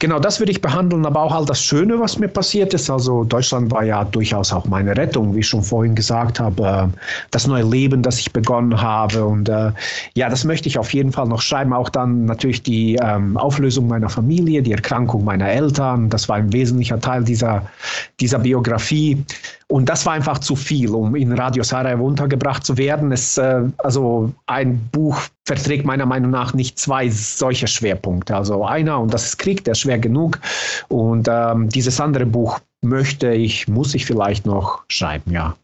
Genau 0.00 0.18
das 0.18 0.40
würde 0.40 0.50
ich 0.50 0.60
behandeln, 0.60 1.06
aber 1.06 1.22
auch 1.22 1.32
all 1.32 1.44
das 1.44 1.62
Schöne, 1.62 2.00
was 2.00 2.18
mir 2.18 2.26
passiert 2.26 2.74
ist. 2.74 2.90
Also 2.90 3.22
Deutschland 3.22 3.70
war 3.70 3.84
ja 3.84 4.02
durchaus 4.04 4.52
auch 4.52 4.64
meine 4.66 4.96
Rettung, 4.96 5.32
wie 5.34 5.40
ich 5.40 5.46
schon 5.46 5.62
vorhin 5.62 5.94
gesagt 5.94 6.40
habe, 6.40 6.90
das 7.30 7.46
neue 7.46 7.62
Leben, 7.62 8.02
das 8.02 8.18
ich 8.18 8.32
begonnen 8.32 8.82
habe. 8.82 9.24
Und 9.24 9.48
äh, 9.48 9.70
ja, 10.14 10.28
das 10.28 10.44
möchte 10.44 10.68
ich 10.68 10.76
auf 10.76 10.92
jeden 10.92 11.12
Fall 11.12 11.28
noch 11.28 11.40
schreiben. 11.40 11.72
Auch 11.72 11.88
dann 11.88 12.24
natürlich 12.24 12.64
die 12.64 12.96
ähm, 13.00 13.36
Auflösung 13.36 13.86
meiner 13.86 14.08
Familie, 14.08 14.60
die 14.60 14.72
Erkrankung 14.72 15.24
meiner 15.24 15.48
Eltern. 15.48 16.10
Das 16.10 16.28
war 16.28 16.34
ein 16.36 16.52
wesentlicher 16.52 17.00
Teil 17.00 17.22
dieser, 17.22 17.62
dieser 18.18 18.40
Biografie. 18.40 19.24
Und 19.68 19.88
das 19.88 20.06
war 20.06 20.12
einfach 20.12 20.38
zu 20.38 20.54
viel, 20.54 20.90
um 20.90 21.16
in 21.16 21.32
Radio 21.32 21.64
Sarajevo 21.64 22.06
untergebracht 22.06 22.64
zu 22.64 22.76
werden. 22.76 23.10
Es, 23.10 23.36
äh, 23.36 23.62
also 23.78 24.32
ein 24.46 24.88
Buch 24.92 25.20
verträgt 25.44 25.84
meiner 25.84 26.06
Meinung 26.06 26.30
nach 26.30 26.54
nicht 26.54 26.78
zwei 26.78 27.08
solche 27.08 27.66
Schwerpunkte. 27.66 28.36
Also 28.36 28.64
einer, 28.64 29.00
und 29.00 29.12
das 29.12 29.24
ist 29.24 29.38
Krieg, 29.38 29.64
der 29.64 29.72
ist 29.72 29.80
schwer 29.80 29.98
genug. 29.98 30.38
Und 30.88 31.26
ähm, 31.28 31.68
dieses 31.68 32.00
andere 32.00 32.26
Buch 32.26 32.60
möchte 32.82 33.32
ich, 33.32 33.66
muss 33.66 33.94
ich 33.94 34.06
vielleicht 34.06 34.46
noch 34.46 34.84
schreiben, 34.88 35.32
ja. 35.32 35.56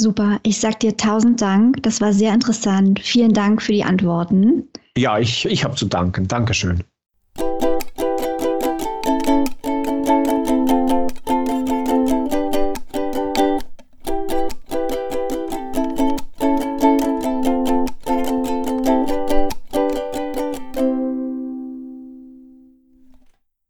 Super, 0.00 0.40
ich 0.42 0.58
sag 0.58 0.80
dir 0.80 0.96
tausend 0.96 1.40
Dank. 1.40 1.82
Das 1.82 2.00
war 2.00 2.12
sehr 2.12 2.32
interessant. 2.32 2.98
Vielen 3.00 3.32
Dank 3.32 3.62
für 3.62 3.72
die 3.72 3.84
Antworten. 3.84 4.68
Ja, 4.96 5.18
ich, 5.18 5.44
ich 5.44 5.64
habe 5.64 5.76
zu 5.76 5.86
danken. 5.86 6.26
Dankeschön. 6.26 6.82